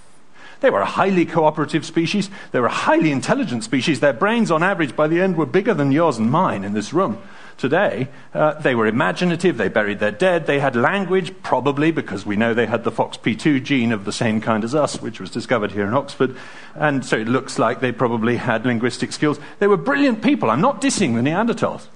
They 0.59 0.69
were 0.69 0.81
a 0.81 0.85
highly 0.85 1.25
cooperative 1.25 1.85
species. 1.85 2.29
They 2.51 2.59
were 2.59 2.65
a 2.65 2.71
highly 2.71 3.11
intelligent 3.11 3.63
species. 3.63 4.01
Their 4.01 4.11
brains, 4.11 4.51
on 4.51 4.61
average, 4.61 4.95
by 4.95 5.07
the 5.07 5.21
end, 5.21 5.37
were 5.37 5.45
bigger 5.45 5.73
than 5.73 5.93
yours 5.93 6.17
and 6.17 6.29
mine 6.29 6.65
in 6.65 6.73
this 6.73 6.91
room 6.91 7.21
today. 7.59 8.07
Uh, 8.33 8.53
they 8.53 8.73
were 8.73 8.87
imaginative, 8.87 9.57
they 9.57 9.67
buried 9.67 9.99
their 9.99 10.11
dead, 10.11 10.47
they 10.47 10.59
had 10.59 10.75
language, 10.75 11.33
probably 11.43 11.91
because 11.91 12.25
we 12.25 12.35
know 12.35 12.53
they 12.53 12.65
had 12.65 12.83
the 12.83 12.91
FOXP2 12.91 13.63
gene 13.63 13.91
of 13.91 14.05
the 14.05 14.11
same 14.11 14.41
kind 14.41 14.63
as 14.63 14.73
us, 14.73 15.01
which 15.01 15.19
was 15.19 15.29
discovered 15.29 15.71
here 15.71 15.85
in 15.85 15.93
Oxford. 15.93 16.35
And 16.73 17.05
so 17.05 17.17
it 17.17 17.27
looks 17.27 17.59
like 17.59 17.81
they 17.81 17.91
probably 17.91 18.37
had 18.37 18.65
linguistic 18.65 19.11
skills. 19.11 19.39
They 19.59 19.67
were 19.67 19.77
brilliant 19.77 20.23
people. 20.23 20.49
I'm 20.49 20.61
not 20.61 20.81
dissing 20.81 21.15
the 21.15 21.29
Neanderthals. 21.29 21.87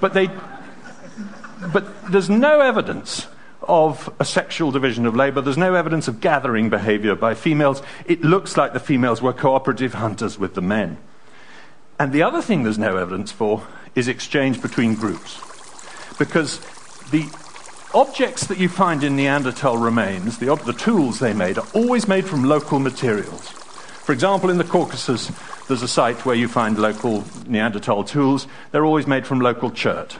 But, 0.00 0.14
they, 0.14 0.28
but 1.72 2.10
there's 2.10 2.30
no 2.30 2.60
evidence 2.60 3.26
of 3.62 4.12
a 4.18 4.24
sexual 4.24 4.70
division 4.70 5.06
of 5.06 5.14
labor. 5.14 5.40
There's 5.40 5.56
no 5.56 5.74
evidence 5.74 6.08
of 6.08 6.20
gathering 6.20 6.70
behavior 6.70 7.14
by 7.14 7.34
females. 7.34 7.82
It 8.06 8.22
looks 8.22 8.56
like 8.56 8.72
the 8.72 8.80
females 8.80 9.22
were 9.22 9.32
cooperative 9.32 9.94
hunters 9.94 10.38
with 10.38 10.54
the 10.54 10.62
men. 10.62 10.98
And 11.98 12.12
the 12.12 12.22
other 12.22 12.42
thing 12.42 12.62
there's 12.62 12.78
no 12.78 12.96
evidence 12.96 13.30
for 13.30 13.66
is 13.94 14.08
exchange 14.08 14.60
between 14.60 14.94
groups. 14.94 15.40
Because 16.18 16.58
the 17.10 17.28
objects 17.94 18.46
that 18.48 18.58
you 18.58 18.68
find 18.68 19.04
in 19.04 19.16
Neanderthal 19.16 19.78
remains, 19.78 20.38
the, 20.38 20.54
the 20.56 20.72
tools 20.72 21.20
they 21.20 21.32
made, 21.32 21.58
are 21.58 21.66
always 21.74 22.08
made 22.08 22.24
from 22.24 22.44
local 22.44 22.80
materials. 22.80 23.48
For 23.48 24.12
example, 24.12 24.50
in 24.50 24.58
the 24.58 24.64
Caucasus, 24.64 25.30
there's 25.68 25.82
a 25.82 25.88
site 25.88 26.26
where 26.26 26.34
you 26.34 26.48
find 26.48 26.78
local 26.78 27.24
Neanderthal 27.46 28.04
tools. 28.04 28.46
They're 28.72 28.84
always 28.84 29.06
made 29.06 29.26
from 29.26 29.40
local 29.40 29.70
chert. 29.70 30.18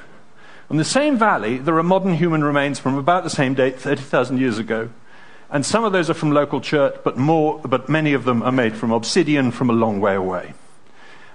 In 0.70 0.76
the 0.76 0.84
same 0.84 1.18
valley, 1.18 1.58
there 1.58 1.76
are 1.76 1.82
modern 1.82 2.14
human 2.14 2.42
remains 2.42 2.78
from 2.78 2.96
about 2.96 3.24
the 3.24 3.30
same 3.30 3.54
date, 3.54 3.78
30,000 3.78 4.38
years 4.38 4.58
ago. 4.58 4.88
And 5.50 5.66
some 5.66 5.84
of 5.84 5.92
those 5.92 6.08
are 6.08 6.14
from 6.14 6.32
local 6.32 6.60
chert, 6.60 7.04
but, 7.04 7.18
more, 7.18 7.60
but 7.60 7.88
many 7.88 8.14
of 8.14 8.24
them 8.24 8.42
are 8.42 8.52
made 8.52 8.74
from 8.74 8.90
obsidian 8.90 9.50
from 9.50 9.68
a 9.68 9.74
long 9.74 10.00
way 10.00 10.14
away. 10.14 10.54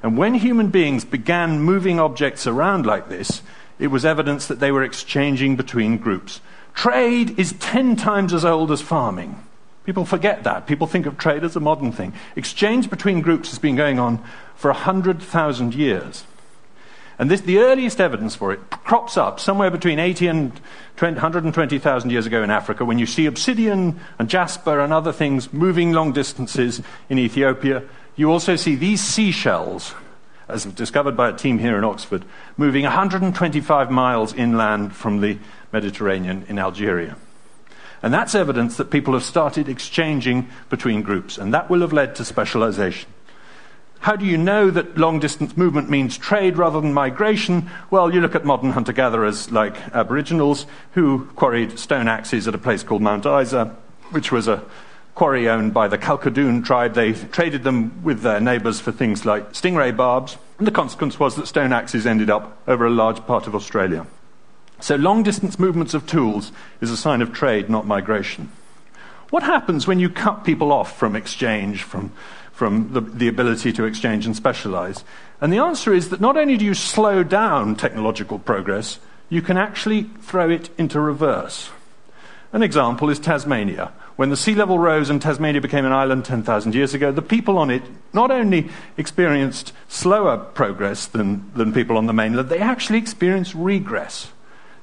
And 0.01 0.17
when 0.17 0.35
human 0.35 0.69
beings 0.69 1.03
began 1.03 1.61
moving 1.61 1.99
objects 1.99 2.47
around 2.47 2.85
like 2.85 3.09
this, 3.09 3.41
it 3.79 3.87
was 3.87 4.05
evidence 4.05 4.47
that 4.47 4.59
they 4.59 4.71
were 4.71 4.83
exchanging 4.83 5.55
between 5.55 5.97
groups. 5.97 6.41
Trade 6.73 7.37
is 7.39 7.53
10 7.59 7.95
times 7.95 8.33
as 8.33 8.45
old 8.45 8.71
as 8.71 8.81
farming. 8.81 9.43
People 9.85 10.05
forget 10.05 10.43
that. 10.43 10.67
People 10.67 10.87
think 10.87 11.05
of 11.05 11.17
trade 11.17 11.43
as 11.43 11.55
a 11.55 11.59
modern 11.59 11.91
thing. 11.91 12.13
Exchange 12.35 12.89
between 12.89 13.21
groups 13.21 13.49
has 13.49 13.59
been 13.59 13.75
going 13.75 13.99
on 13.99 14.23
for 14.55 14.69
100,000 14.71 15.73
years. 15.73 16.23
And 17.17 17.29
this, 17.29 17.41
the 17.41 17.59
earliest 17.59 17.99
evidence 17.99 18.33
for 18.33 18.53
it 18.53 18.69
crops 18.69 19.17
up 19.17 19.41
somewhere 19.41 19.69
between 19.69 19.99
80 19.99 20.27
and 20.27 20.61
20, 20.95 21.15
120,000 21.15 22.11
years 22.11 22.25
ago 22.25 22.43
in 22.43 22.49
Africa 22.49 22.85
when 22.85 22.97
you 22.97 23.05
see 23.05 23.25
obsidian 23.25 23.99
and 24.17 24.29
jasper 24.29 24.79
and 24.79 24.93
other 24.93 25.11
things 25.11 25.51
moving 25.51 25.91
long 25.91 26.13
distances 26.13 26.81
in 27.09 27.19
Ethiopia 27.19 27.83
you 28.19 28.29
also 28.29 28.57
see 28.57 28.75
these 28.75 29.01
seashells, 29.01 29.93
as 30.49 30.65
discovered 30.65 31.15
by 31.15 31.29
a 31.29 31.33
team 31.33 31.57
here 31.57 31.77
in 31.77 31.85
Oxford, 31.85 32.25
moving 32.57 32.83
125 32.83 33.89
miles 33.89 34.33
inland 34.33 34.93
from 34.93 35.21
the 35.21 35.37
Mediterranean 35.71 36.45
in 36.49 36.59
Algeria. 36.59 37.15
And 38.03 38.13
that's 38.13 38.35
evidence 38.35 38.75
that 38.75 38.91
people 38.91 39.13
have 39.13 39.23
started 39.23 39.69
exchanging 39.69 40.49
between 40.69 41.01
groups, 41.01 41.37
and 41.37 41.53
that 41.53 41.69
will 41.69 41.79
have 41.79 41.93
led 41.93 42.15
to 42.15 42.25
specialization. 42.25 43.09
How 44.01 44.17
do 44.17 44.25
you 44.25 44.37
know 44.37 44.69
that 44.69 44.97
long 44.97 45.19
distance 45.19 45.55
movement 45.55 45.89
means 45.89 46.17
trade 46.17 46.57
rather 46.57 46.81
than 46.81 46.93
migration? 46.93 47.69
Well, 47.89 48.13
you 48.13 48.19
look 48.19 48.35
at 48.35 48.43
modern 48.43 48.71
hunter 48.71 48.93
gatherers 48.93 49.49
like 49.49 49.77
Aboriginals 49.93 50.65
who 50.91 51.25
quarried 51.37 51.79
stone 51.79 52.09
axes 52.09 52.49
at 52.49 52.55
a 52.55 52.57
place 52.57 52.83
called 52.83 53.01
Mount 53.01 53.25
Isa, 53.25 53.75
which 54.11 54.29
was 54.29 54.49
a 54.49 54.61
quarry 55.19 55.49
owned 55.49 55.73
by 55.73 55.85
the 55.85 55.97
Kalkadoon 55.97 56.63
tribe. 56.63 56.93
They 56.93 57.11
traded 57.11 57.65
them 57.65 58.01
with 58.03 58.21
their 58.21 58.39
neighbours 58.39 58.79
for 58.79 58.93
things 58.93 59.25
like 59.25 59.51
stingray 59.51 59.95
barbs, 59.95 60.37
and 60.57 60.65
the 60.65 60.71
consequence 60.71 61.19
was 61.19 61.35
that 61.35 61.45
stone 61.45 61.73
axes 61.73 62.07
ended 62.07 62.29
up 62.29 62.57
over 62.69 62.85
a 62.85 62.89
large 62.89 63.25
part 63.25 63.45
of 63.45 63.53
Australia. 63.53 64.07
So, 64.79 64.95
long 64.95 65.23
distance 65.23 65.59
movements 65.59 65.93
of 65.93 66.07
tools 66.07 66.53
is 66.79 66.89
a 66.89 66.95
sign 66.95 67.21
of 67.21 67.33
trade, 67.33 67.69
not 67.69 67.85
migration. 67.85 68.49
What 69.29 69.43
happens 69.43 69.85
when 69.85 69.99
you 69.99 70.09
cut 70.09 70.45
people 70.45 70.71
off 70.71 70.97
from 70.97 71.17
exchange, 71.17 71.83
from, 71.83 72.13
from 72.53 72.93
the, 72.93 73.01
the 73.01 73.27
ability 73.27 73.73
to 73.73 73.83
exchange 73.83 74.25
and 74.25 74.37
specialize? 74.37 75.03
And 75.41 75.51
the 75.51 75.57
answer 75.57 75.93
is 75.93 76.11
that 76.11 76.21
not 76.21 76.37
only 76.37 76.55
do 76.55 76.63
you 76.63 76.73
slow 76.73 77.25
down 77.25 77.75
technological 77.75 78.39
progress, 78.39 78.99
you 79.27 79.41
can 79.41 79.57
actually 79.57 80.03
throw 80.21 80.49
it 80.49 80.69
into 80.77 81.01
reverse. 81.01 81.71
An 82.53 82.63
example 82.63 83.09
is 83.09 83.19
Tasmania. 83.19 83.91
When 84.19 84.31
the 84.31 84.35
sea 84.35 84.53
level 84.53 84.77
rose 84.77 85.09
and 85.09 85.21
Tasmania 85.21 85.61
became 85.61 85.85
an 85.85 85.93
island 85.93 86.25
10,000 86.25 86.75
years 86.75 86.93
ago, 86.93 87.09
the 87.09 87.21
people 87.21 87.57
on 87.57 87.71
it 87.71 87.83
not 88.11 88.31
only 88.31 88.69
experienced 88.97 89.71
slower 89.87 90.35
progress 90.35 91.05
than, 91.05 91.49
than 91.55 91.71
people 91.71 91.95
on 91.95 92.05
the 92.05 92.11
mainland, 92.11 92.49
they 92.49 92.59
actually 92.59 92.99
experienced 92.99 93.55
regress. 93.55 94.33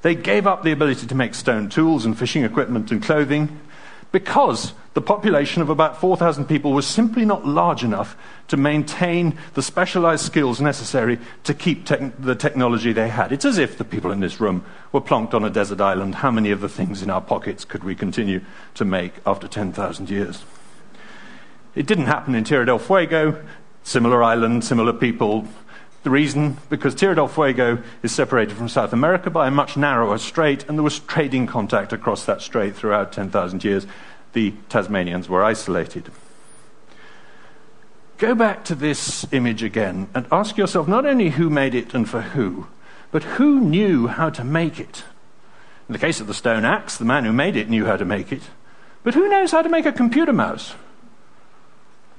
They 0.01 0.15
gave 0.15 0.47
up 0.47 0.63
the 0.63 0.71
ability 0.71 1.05
to 1.05 1.13
make 1.13 1.35
stone 1.35 1.69
tools 1.69 2.03
and 2.03 2.17
fishing 2.17 2.43
equipment 2.43 2.91
and 2.91 3.03
clothing 3.03 3.59
because 4.11 4.73
the 4.97 5.01
population 5.01 5.61
of 5.61 5.69
about 5.69 6.01
4,000 6.01 6.45
people 6.45 6.73
was 6.73 6.87
simply 6.87 7.23
not 7.23 7.45
large 7.45 7.83
enough 7.83 8.17
to 8.47 8.57
maintain 8.57 9.37
the 9.53 9.61
specialized 9.61 10.25
skills 10.25 10.59
necessary 10.59 11.19
to 11.43 11.53
keep 11.53 11.85
te- 11.85 12.09
the 12.17 12.33
technology 12.33 12.93
they 12.93 13.09
had. 13.09 13.31
It's 13.31 13.45
as 13.45 13.59
if 13.59 13.77
the 13.77 13.83
people 13.83 14.11
in 14.11 14.21
this 14.21 14.41
room 14.41 14.65
were 14.91 14.99
plonked 14.99 15.35
on 15.35 15.43
a 15.43 15.51
desert 15.51 15.81
island. 15.81 16.15
How 16.15 16.31
many 16.31 16.49
of 16.49 16.61
the 16.61 16.67
things 16.67 17.03
in 17.03 17.11
our 17.11 17.21
pockets 17.21 17.63
could 17.63 17.83
we 17.83 17.93
continue 17.93 18.41
to 18.73 18.85
make 18.85 19.13
after 19.23 19.47
10,000 19.47 20.09
years? 20.09 20.43
It 21.75 21.85
didn't 21.85 22.05
happen 22.05 22.33
in 22.33 22.43
Tierra 22.43 22.65
del 22.65 22.79
Fuego, 22.79 23.45
similar 23.83 24.23
island, 24.23 24.63
similar 24.63 24.93
people. 24.93 25.47
The 26.01 26.09
reason, 26.09 26.57
because 26.71 26.95
Tierra 26.95 27.13
del 27.13 27.27
Fuego 27.27 27.83
is 28.01 28.11
separated 28.11 28.57
from 28.57 28.67
South 28.67 28.93
America 28.93 29.29
by 29.29 29.47
a 29.47 29.51
much 29.51 29.77
narrower 29.77 30.17
strait, 30.17 30.67
and 30.67 30.75
there 30.75 30.83
was 30.83 30.97
trading 30.97 31.45
contact 31.45 31.93
across 31.93 32.25
that 32.25 32.41
strait 32.41 32.75
throughout 32.75 33.11
10,000 33.11 33.63
years 33.63 33.85
the 34.37 34.53
Tasmanians 34.69 35.27
were 35.27 35.43
isolated. 35.43 36.11
Go 38.19 38.35
back 38.35 38.63
to 38.65 38.75
this 38.75 39.25
image 39.33 39.63
again 39.63 40.09
and 40.13 40.27
ask 40.31 40.57
yourself 40.57 40.87
not 40.87 41.07
only 41.07 41.29
who 41.31 41.49
made 41.49 41.73
it 41.73 41.95
and 41.95 42.07
for 42.07 42.21
who, 42.21 42.67
but 43.09 43.23
who 43.23 43.59
knew 43.59 44.05
how 44.05 44.29
to 44.29 44.43
make 44.43 44.79
it. 44.79 45.03
In 45.89 45.93
the 45.93 45.97
case 45.97 46.19
of 46.19 46.27
the 46.27 46.35
stone 46.35 46.65
axe, 46.65 46.99
the 46.99 47.03
man 47.05 47.25
who 47.25 47.33
made 47.33 47.55
it 47.55 47.67
knew 47.67 47.85
how 47.85 47.97
to 47.97 48.05
make 48.05 48.31
it. 48.31 48.43
But 49.03 49.15
who 49.15 49.27
knows 49.27 49.49
how 49.49 49.63
to 49.63 49.69
make 49.69 49.87
a 49.87 49.91
computer 49.91 50.33
mouse? 50.33 50.75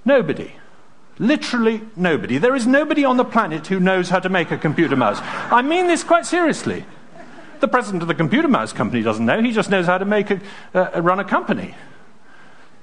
Nobody. 0.05 0.55
Literally 1.21 1.83
nobody. 1.95 2.39
There 2.39 2.57
is 2.57 2.67
nobody 2.67 3.05
on 3.05 3.17
the 3.17 3.25
planet 3.25 3.69
who 3.69 3.79
knows 3.79 4.09
how 4.09 4.19
to 4.19 4.29
make 4.29 4.51
a 4.51 4.59
computer 4.59 4.97
mouse. 4.97 5.21
I 5.23 5.63
mean 5.63 5.87
this 5.87 6.03
quite 6.03 6.27
seriously. 6.27 6.85
The 7.61 7.69
president 7.69 8.03
of 8.03 8.09
the 8.09 8.15
computer 8.17 8.49
mouse 8.49 8.73
company 8.73 9.03
doesn't 9.03 9.25
know, 9.25 9.41
he 9.41 9.53
just 9.53 9.71
knows 9.71 9.87
how 9.87 9.99
to 9.99 10.05
make 10.05 10.33
a, 10.33 10.41
uh, 10.75 11.01
run 11.01 11.21
a 11.21 11.25
company. 11.25 11.77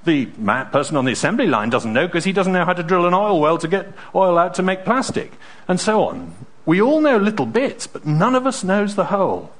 The 0.05 0.27
person 0.71 0.97
on 0.97 1.05
the 1.05 1.11
assembly 1.11 1.47
line 1.47 1.69
doesn't 1.69 1.91
know 1.91 2.05
because 2.05 2.23
he 2.23 2.31
doesn't 2.31 2.53
know 2.53 2.65
how 2.65 2.73
to 2.73 2.83
drill 2.83 3.07
an 3.07 3.13
oil 3.13 3.39
well 3.39 3.57
to 3.57 3.67
get 3.67 3.91
oil 4.13 4.37
out 4.37 4.53
to 4.55 4.63
make 4.63 4.85
plastic, 4.85 5.33
and 5.67 5.79
so 5.79 6.03
on. 6.05 6.33
We 6.65 6.81
all 6.81 7.01
know 7.01 7.17
little 7.17 7.45
bits, 7.45 7.87
but 7.87 8.05
none 8.05 8.35
of 8.35 8.47
us 8.47 8.63
knows 8.63 8.95
the 8.95 9.05
whole. 9.05 9.51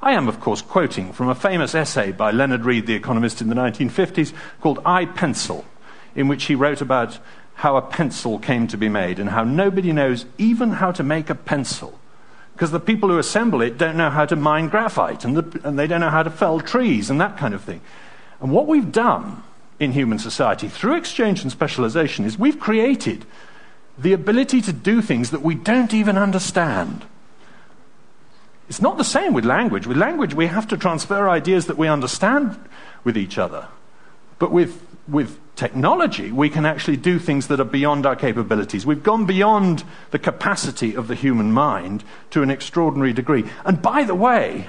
I 0.00 0.12
am, 0.12 0.28
of 0.28 0.40
course, 0.40 0.62
quoting 0.62 1.12
from 1.12 1.28
a 1.28 1.34
famous 1.34 1.74
essay 1.74 2.12
by 2.12 2.30
Leonard 2.30 2.64
Read, 2.64 2.86
the 2.86 2.94
economist 2.94 3.40
in 3.40 3.48
the 3.48 3.54
1950s, 3.54 4.32
called 4.60 4.80
I 4.84 5.04
Pencil, 5.04 5.64
in 6.14 6.28
which 6.28 6.44
he 6.44 6.54
wrote 6.54 6.80
about 6.80 7.18
how 7.54 7.76
a 7.76 7.82
pencil 7.82 8.38
came 8.38 8.68
to 8.68 8.76
be 8.76 8.88
made 8.88 9.18
and 9.18 9.30
how 9.30 9.42
nobody 9.42 9.92
knows 9.92 10.24
even 10.38 10.70
how 10.70 10.92
to 10.92 11.02
make 11.02 11.28
a 11.28 11.34
pencil. 11.34 11.98
Because 12.52 12.70
the 12.70 12.80
people 12.80 13.08
who 13.08 13.18
assemble 13.18 13.62
it 13.62 13.78
don't 13.78 13.96
know 13.96 14.10
how 14.10 14.26
to 14.26 14.36
mine 14.36 14.68
graphite 14.68 15.24
and, 15.24 15.36
the, 15.36 15.60
and 15.66 15.76
they 15.76 15.88
don't 15.88 16.00
know 16.00 16.10
how 16.10 16.22
to 16.22 16.30
fell 16.30 16.60
trees 16.60 17.10
and 17.10 17.20
that 17.20 17.36
kind 17.36 17.54
of 17.54 17.62
thing. 17.62 17.80
And 18.40 18.52
what 18.52 18.68
we've 18.68 18.92
done 18.92 19.42
in 19.80 19.92
human 19.92 20.18
society 20.18 20.68
through 20.68 20.96
exchange 20.96 21.42
and 21.42 21.52
specialization 21.52 22.24
is 22.24 22.38
we've 22.38 22.58
created 22.58 23.24
the 23.96 24.12
ability 24.12 24.60
to 24.62 24.72
do 24.72 25.02
things 25.02 25.30
that 25.30 25.42
we 25.42 25.54
don't 25.54 25.92
even 25.92 26.16
understand. 26.16 27.04
It's 28.68 28.82
not 28.82 28.98
the 28.98 29.04
same 29.04 29.32
with 29.32 29.44
language. 29.44 29.86
With 29.86 29.96
language, 29.96 30.34
we 30.34 30.46
have 30.46 30.68
to 30.68 30.76
transfer 30.76 31.28
ideas 31.28 31.66
that 31.66 31.78
we 31.78 31.88
understand 31.88 32.58
with 33.02 33.16
each 33.16 33.38
other. 33.38 33.66
But 34.38 34.52
with, 34.52 34.80
with 35.08 35.38
technology, 35.56 36.30
we 36.30 36.50
can 36.50 36.66
actually 36.66 36.96
do 36.96 37.18
things 37.18 37.48
that 37.48 37.60
are 37.60 37.64
beyond 37.64 38.06
our 38.06 38.14
capabilities. 38.14 38.86
We've 38.86 39.02
gone 39.02 39.26
beyond 39.26 39.84
the 40.10 40.18
capacity 40.18 40.94
of 40.94 41.08
the 41.08 41.14
human 41.14 41.50
mind 41.52 42.04
to 42.30 42.42
an 42.42 42.50
extraordinary 42.50 43.12
degree. 43.12 43.44
And 43.64 43.82
by 43.82 44.04
the 44.04 44.14
way, 44.14 44.68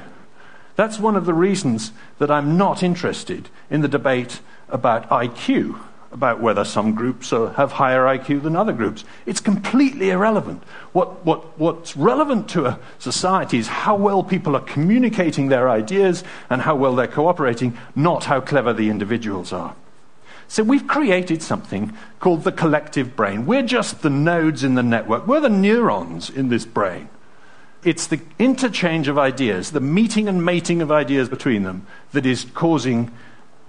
That's 0.80 0.98
one 0.98 1.18
of 1.18 1.26
the 1.26 1.34
reasons 1.34 1.92
that 2.20 2.32
I'm 2.32 2.56
not 2.56 2.84
interested 2.84 3.50
in 3.70 3.82
the 3.82 3.90
debate 3.90 4.40
about 4.70 5.10
IQ, 5.10 5.78
about 6.14 6.40
whether 6.40 6.64
some 6.64 6.96
groups 6.96 7.34
are, 7.34 7.52
have 7.56 7.74
higher 7.74 8.06
IQ 8.06 8.44
than 8.44 8.56
other 8.56 8.72
groups. 8.72 9.04
It's 9.26 9.42
completely 9.42 10.10
irrelevant. 10.10 10.64
What, 10.94 11.26
what, 11.26 11.60
what's 11.60 11.98
relevant 11.98 12.48
to 12.52 12.66
a 12.66 12.80
society 12.98 13.58
is 13.58 13.68
how 13.68 13.98
well 13.98 14.24
people 14.24 14.56
are 14.56 14.62
communicating 14.62 15.50
their 15.50 15.70
ideas 15.70 16.24
and 16.50 16.62
how 16.62 16.78
well 16.78 16.96
they're 16.96 17.08
cooperating, 17.08 17.78
not 17.94 18.24
how 18.24 18.40
clever 18.40 18.72
the 18.72 18.90
individuals 18.90 19.52
are. 19.52 19.76
So 20.48 20.64
we've 20.64 20.88
created 20.88 21.44
something 21.44 21.92
called 22.22 22.46
the 22.46 22.54
collective 22.54 23.18
brain. 23.18 23.46
We're 23.46 23.64
just 23.64 24.02
the 24.02 24.10
nodes 24.10 24.64
in 24.64 24.76
the 24.76 24.84
network, 24.84 25.28
we're 25.28 25.42
the 25.42 25.50
neurons 25.50 26.30
in 26.30 26.48
this 26.48 26.64
brain. 26.64 27.10
It's 27.84 28.08
the 28.08 28.20
interchange 28.38 29.08
of 29.08 29.18
ideas, 29.18 29.72
the 29.72 29.80
meeting 29.80 30.28
and 30.28 30.44
mating 30.44 30.82
of 30.82 30.92
ideas 30.92 31.30
between 31.30 31.64
them, 31.64 31.88
that 32.12 32.26
is 32.26 32.46
causing 32.54 33.12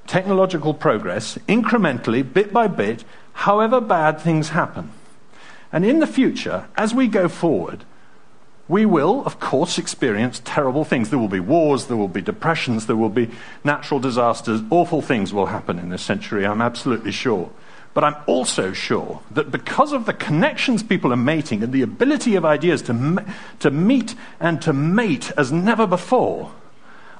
technological 0.07 0.75
progress 0.75 1.38
incrementally, 1.49 2.23
bit 2.23 2.52
by 2.52 2.67
bit, 2.67 3.05
however 3.33 3.81
bad 3.81 4.21
things 4.21 4.49
happen. 4.49 4.90
And 5.73 5.85
in 5.85 6.00
the 6.00 6.07
future, 6.07 6.67
as 6.76 6.93
we 6.93 7.07
go 7.07 7.29
forward, 7.29 7.85
we 8.67 8.85
will, 8.87 9.25
of 9.25 9.38
course, 9.38 9.79
experience 9.79 10.40
terrible 10.45 10.85
things. 10.85 11.11
There 11.11 11.19
will 11.19 11.29
be 11.29 11.40
wars, 11.40 11.87
there 11.87 11.97
will 11.97 12.09
be 12.09 12.21
depressions, 12.21 12.87
there 12.87 12.97
will 12.97 13.09
be 13.09 13.31
natural 13.64 14.00
disasters. 14.00 14.61
Awful 14.71 15.02
things 15.02 15.33
will 15.33 15.47
happen 15.47 15.79
in 15.79 15.90
this 15.90 16.02
century, 16.02 16.47
I'm 16.47 16.62
absolutely 16.62 17.12
sure. 17.12 17.50
But 17.92 18.04
I'm 18.04 18.16
also 18.26 18.73
sure 18.73 19.20
that 19.32 19.50
because 19.50 19.92
of 19.92 20.06
the 20.06 20.12
connections 20.12 20.82
people 20.82 21.12
are 21.12 21.16
making 21.16 21.62
and 21.62 21.73
the 21.73 21.82
ability 21.82 22.37
of 22.37 22.44
ideas 22.44 22.82
to, 22.82 23.25
to 23.59 23.70
meet 23.70 24.14
and 24.38 24.62
to 24.62 24.73
mate 24.73 25.32
as 25.37 25.50
never 25.50 25.87
before, 25.87 26.52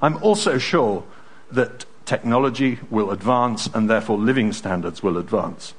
I'm 0.01 0.23
also 0.23 0.59
sure 0.59 1.05
that 1.51 1.87
technology 2.07 2.79
will 2.89 3.11
advance 3.11 3.69
and 3.75 3.91
therefore 3.91 4.19
living 4.19 4.53
standards 4.53 5.03
will 5.03 5.19
advance. 5.19 5.75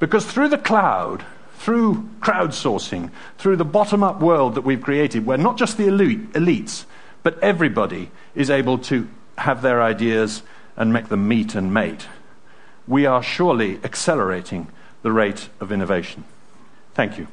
Because 0.00 0.26
through 0.26 0.48
the 0.48 0.58
cloud, 0.58 1.24
through 1.58 2.08
crowdsourcing, 2.20 3.10
through 3.38 3.56
the 3.56 3.64
bottom 3.64 4.02
up 4.02 4.20
world 4.20 4.56
that 4.56 4.62
we've 4.62 4.82
created, 4.82 5.24
where 5.24 5.38
not 5.38 5.56
just 5.56 5.76
the 5.76 5.86
elite, 5.86 6.32
elites, 6.32 6.84
but 7.22 7.38
everybody 7.38 8.10
is 8.34 8.50
able 8.50 8.78
to 8.78 9.08
have 9.38 9.62
their 9.62 9.80
ideas 9.80 10.42
and 10.76 10.92
make 10.92 11.08
them 11.08 11.28
meet 11.28 11.54
and 11.54 11.72
mate 11.72 12.08
we 12.92 13.06
are 13.06 13.22
surely 13.22 13.80
accelerating 13.84 14.66
the 15.00 15.10
rate 15.10 15.48
of 15.60 15.72
innovation. 15.72 16.24
Thank 16.92 17.16
you. 17.16 17.26